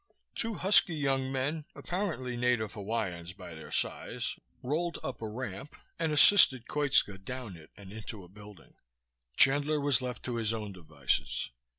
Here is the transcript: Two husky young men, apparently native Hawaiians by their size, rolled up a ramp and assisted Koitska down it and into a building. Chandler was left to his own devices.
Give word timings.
Two 0.33 0.55
husky 0.55 0.95
young 0.95 1.31
men, 1.31 1.63
apparently 1.75 2.35
native 2.35 2.73
Hawaiians 2.73 3.33
by 3.33 3.53
their 3.53 3.69
size, 3.69 4.35
rolled 4.63 4.97
up 5.03 5.21
a 5.21 5.27
ramp 5.29 5.75
and 5.99 6.11
assisted 6.11 6.67
Koitska 6.67 7.19
down 7.23 7.55
it 7.55 7.69
and 7.77 7.93
into 7.93 8.23
a 8.23 8.27
building. 8.27 8.73
Chandler 9.37 9.79
was 9.79 10.01
left 10.01 10.23
to 10.23 10.37
his 10.37 10.53
own 10.53 10.71
devices. 10.71 11.51